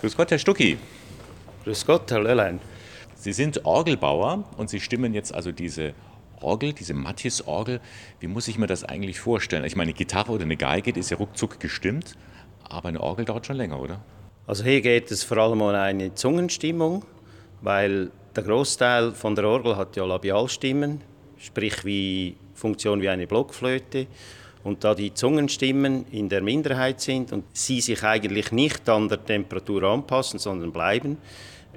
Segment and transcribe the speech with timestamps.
[0.00, 0.76] Grüß Gott, Herr Stucki.
[1.64, 2.60] Grüß Gott, Herr Löhlein.
[3.14, 5.94] Sie sind Orgelbauer und Sie stimmen jetzt also diese
[6.42, 7.80] Orgel, diese Mattis-Orgel.
[8.20, 9.64] Wie muss ich mir das eigentlich vorstellen?
[9.64, 12.14] Ich meine, eine Gitarre oder eine Geige ist ja ruckzuck gestimmt,
[12.68, 14.04] aber eine Orgel dauert schon länger, oder?
[14.46, 17.06] Also hier geht es vor allem um eine Zungenstimmung,
[17.62, 21.00] weil der Großteil von der Orgel hat ja Labialstimmen,
[21.38, 24.08] sprich wie Funktion wie eine Blockflöte.
[24.66, 29.24] Und da die Zungenstimmen in der Minderheit sind und sie sich eigentlich nicht an der
[29.24, 31.18] Temperatur anpassen, sondern bleiben,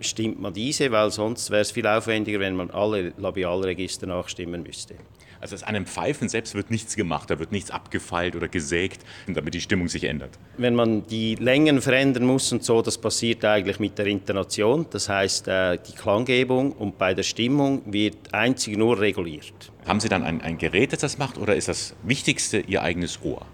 [0.00, 4.94] stimmt man diese, weil sonst wäre es viel aufwendiger, wenn man alle Labialregister nachstimmen müsste.
[5.40, 9.54] Also aus einem Pfeifen selbst wird nichts gemacht, da wird nichts abgefeilt oder gesägt, damit
[9.54, 10.30] die Stimmung sich ändert.
[10.56, 15.08] Wenn man die Längen verändern muss und so, das passiert eigentlich mit der Intonation, das
[15.08, 19.72] heißt äh, die Klanggebung und bei der Stimmung wird einzig nur reguliert.
[19.86, 23.20] Haben Sie dann ein, ein Gerät, das das macht oder ist das Wichtigste Ihr eigenes
[23.22, 23.46] Ohr?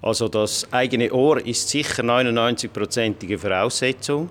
[0.00, 4.30] Also das eigene Ohr ist sicher 99-prozentige Voraussetzung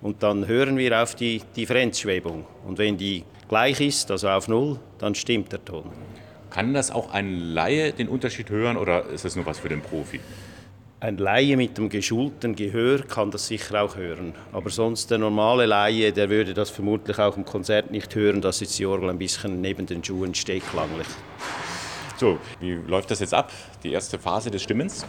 [0.00, 4.78] und dann hören wir auf die Differenzschwebung und wenn die gleich ist, also auf Null,
[4.98, 5.84] dann stimmt der Ton.
[6.52, 9.80] Kann das auch ein Laie den Unterschied hören oder ist das nur was für den
[9.80, 10.20] Profi?
[11.00, 14.34] Ein Laie mit dem geschulten Gehör kann das sicher auch hören.
[14.52, 18.60] Aber sonst der normale Laie, der würde das vermutlich auch im Konzert nicht hören, dass
[18.60, 21.06] jetzt die Orgel ein bisschen neben den Schuhen steht klanglich.
[22.18, 23.50] So, wie läuft das jetzt ab?
[23.82, 25.06] Die erste Phase des Stimmens?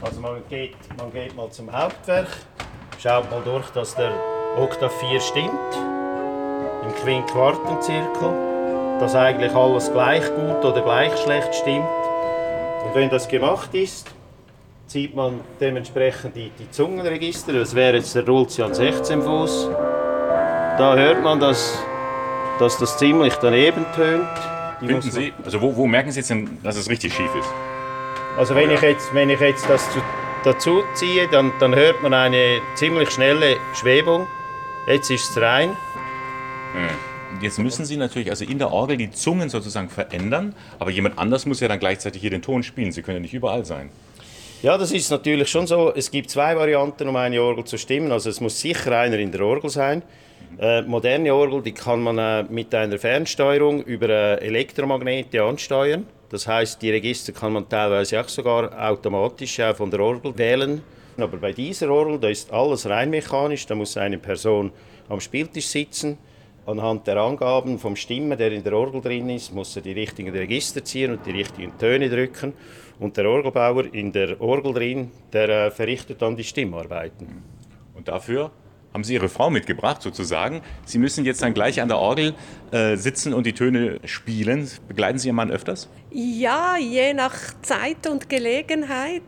[0.00, 2.28] Also man geht, man geht mal zum Hauptwerk,
[2.98, 4.12] schaut mal durch, dass der
[4.56, 5.50] Oktav 4 stimmt,
[6.82, 8.47] im Quint-Quartenzirkel
[9.00, 11.86] dass eigentlich alles gleich gut oder gleich schlecht stimmt.
[12.84, 14.08] Und wenn das gemacht ist,
[14.86, 17.52] zieht man dementsprechend die, die Zungenregister.
[17.52, 19.68] Das wäre jetzt der Rulzian 16 Fuß.
[20.78, 21.78] Da hört man, dass,
[22.58, 24.28] dass das ziemlich daneben tönt.
[24.78, 27.48] Finden Sie, also wo, wo, merken Sie jetzt denn, dass es richtig schief ist?
[28.36, 30.00] Also wenn ich jetzt, wenn ich jetzt das zu,
[30.44, 34.26] dazu ziehe, dann, dann hört man eine ziemlich schnelle Schwebung.
[34.86, 35.76] Jetzt ist es rein.
[36.72, 37.17] Hm.
[37.40, 41.46] Jetzt müssen Sie natürlich also in der Orgel die Zungen sozusagen verändern, aber jemand anders
[41.46, 42.90] muss ja dann gleichzeitig hier den Ton spielen.
[42.90, 43.90] Sie können ja nicht überall sein.
[44.60, 45.92] Ja, das ist natürlich schon so.
[45.94, 48.10] Es gibt zwei Varianten, um eine Orgel zu stimmen.
[48.10, 50.02] Also es muss sicher einer in der Orgel sein.
[50.58, 56.06] Äh, moderne Orgel, die kann man äh, mit einer Fernsteuerung über äh, Elektromagnete ansteuern.
[56.30, 60.82] Das heißt, die Register kann man teilweise auch sogar automatisch äh, von der Orgel wählen.
[61.16, 63.64] Aber bei dieser Orgel, da ist alles rein mechanisch.
[63.66, 64.72] Da muss eine Person
[65.08, 66.18] am Spieltisch sitzen
[66.68, 70.28] Anhand der Angaben vom Stimmen, der in der Orgel drin ist, muss er die richtigen
[70.36, 72.52] Register ziehen und die richtigen Töne drücken.
[72.98, 77.42] Und der Orgelbauer in der Orgel drin, der äh, verrichtet dann die Stimmarbeiten.
[77.94, 78.50] Und dafür
[78.92, 80.60] haben Sie Ihre Frau mitgebracht, sozusagen.
[80.84, 82.34] Sie müssen jetzt dann gleich an der Orgel
[82.70, 84.68] äh, sitzen und die Töne spielen.
[84.88, 85.88] Begleiten Sie Ihren Mann öfters?
[86.10, 89.22] Ja, je nach Zeit und Gelegenheit.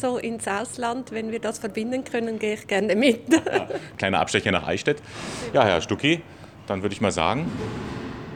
[0.00, 3.20] So ins Ausland, wenn wir das verbinden können, gehe ich gerne mit.
[3.30, 3.68] Ja,
[3.98, 5.02] kleiner Abstecher nach Eichstätt.
[5.52, 6.22] Ja, Herr Stucki,
[6.66, 7.50] dann würde ich mal sagen,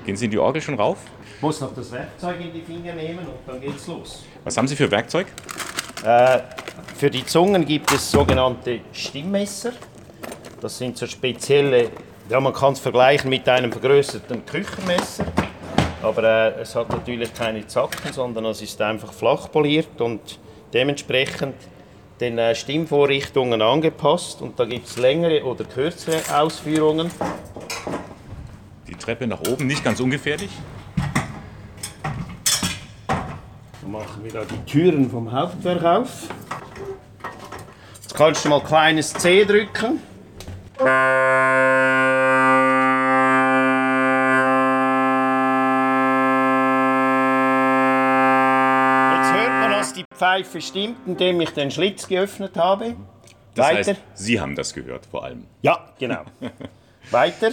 [0.04, 0.98] gehen Sie in die Orgel schon rauf?
[1.36, 4.24] Ich muss noch das Werkzeug in die Finger nehmen und dann geht's los.
[4.44, 5.26] Was haben Sie für Werkzeug?
[6.04, 6.40] Äh,
[6.96, 9.72] für die Zungen gibt es sogenannte Stimmmesser.
[10.60, 11.90] Das sind so spezielle,
[12.28, 15.24] ja, man kann es vergleichen mit einem vergrößerten Küchenmesser.
[16.02, 20.38] Aber äh, es hat natürlich keine Zacken, sondern es ist einfach flach poliert und
[20.72, 21.54] dementsprechend
[22.20, 24.40] den äh, Stimmvorrichtungen angepasst.
[24.40, 27.10] Und da gibt es längere oder kürzere Ausführungen.
[29.00, 30.50] Treppe nach oben, nicht ganz ungefährlich.
[33.08, 36.28] Dann machen wir da die Türen vom Hauptwerk auf.
[37.94, 39.98] Jetzt kannst du mal kleines C drücken.
[40.78, 40.88] Jetzt
[49.32, 52.94] hört man, dass die Pfeife stimmt, indem ich den Schlitz geöffnet habe.
[53.54, 53.90] Das Weiter.
[53.90, 55.46] Heißt, Sie haben das gehört vor allem.
[55.62, 56.22] Ja, genau.
[57.10, 57.52] Weiter.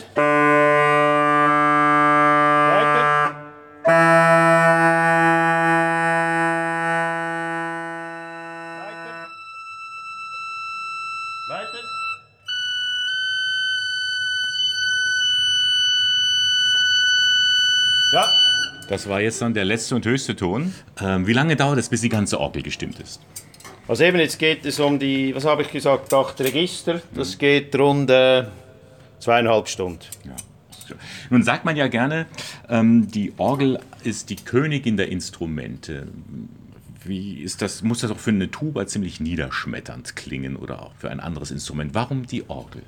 [18.88, 20.74] Das war jetzt dann der letzte und höchste Ton.
[21.01, 23.19] Ähm, wie lange dauert es, bis die ganze Orgel gestimmt ist?
[23.88, 27.01] Also eben jetzt geht es um die, was habe ich gesagt, acht Register.
[27.13, 27.39] Das mhm.
[27.39, 28.45] geht rund äh,
[29.19, 30.06] zweieinhalb Stunden.
[30.25, 30.36] Ja.
[31.30, 32.28] Nun sagt man ja gerne,
[32.69, 36.08] ähm, die Orgel ist die Königin der Instrumente.
[37.04, 41.10] Wie ist das, muss das auch für eine Tuba ziemlich niederschmetternd klingen oder auch für
[41.10, 41.94] ein anderes Instrument?
[41.94, 42.84] Warum die Orgel?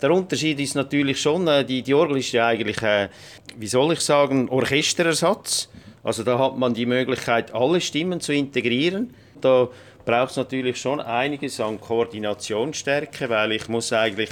[0.00, 3.08] Der Unterschied ist natürlich schon, äh, die, die Orgel ist ja eigentlich, äh,
[3.56, 5.68] wie soll ich sagen, Orchesterersatz.
[6.02, 9.14] Also da hat man die Möglichkeit, alle Stimmen zu integrieren.
[9.40, 9.68] Da
[10.04, 14.30] braucht es natürlich schon einiges an Koordinationsstärke, weil ich muss eigentlich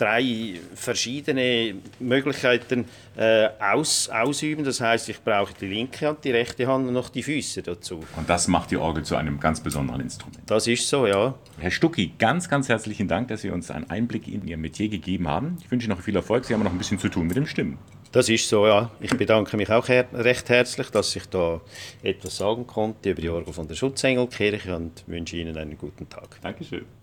[0.00, 2.86] drei verschiedene Möglichkeiten
[3.16, 4.64] äh, aus, ausüben.
[4.64, 8.00] Das heißt, ich brauche die linke Hand, die rechte Hand und noch die Füße dazu.
[8.16, 10.38] Und das macht die Orgel zu einem ganz besonderen Instrument.
[10.46, 11.34] Das ist so, ja.
[11.58, 15.28] Herr Stucki, ganz, ganz herzlichen Dank, dass Sie uns einen Einblick in Ihr Metier gegeben
[15.28, 15.58] haben.
[15.62, 16.44] Ich wünsche Ihnen noch viel Erfolg.
[16.44, 17.78] Sie haben noch ein bisschen zu tun mit dem Stimmen.
[18.12, 18.90] Das ist so, ja.
[19.00, 21.60] Ich bedanke mich auch her recht herzlich, dass ich da
[22.02, 26.40] etwas sagen konnte über die Orgel von der Schutzengelkirche und wünsche Ihnen einen guten Tag.
[26.42, 26.99] Dankeschön.